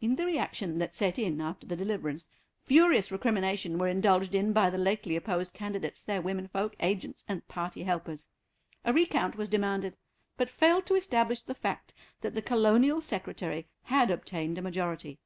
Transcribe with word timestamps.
In 0.00 0.16
the 0.16 0.24
reaction 0.24 0.78
that 0.78 0.94
set 0.94 1.18
in 1.18 1.38
after 1.38 1.66
the 1.66 1.76
deliverance 1.76 2.30
furious 2.64 3.12
recrimination 3.12 3.76
were 3.76 3.88
indulged 3.88 4.34
in 4.34 4.54
by 4.54 4.70
the 4.70 4.78
lately 4.78 5.16
opposed 5.16 5.52
candidates, 5.52 6.02
their 6.02 6.22
women 6.22 6.48
folk, 6.48 6.74
agents, 6.80 7.26
and 7.28 7.46
party 7.46 7.82
helpers. 7.82 8.28
A 8.86 8.92
recount 8.94 9.36
was 9.36 9.50
demanded, 9.50 9.98
but 10.38 10.48
failed 10.48 10.86
to 10.86 10.94
establish 10.94 11.42
the 11.42 11.54
fact 11.54 11.92
that 12.22 12.32
the 12.34 12.40
Colonial 12.40 13.02
Secretary 13.02 13.68
had 13.82 14.10
obtained 14.10 14.56
a 14.56 14.62
majority. 14.62 15.18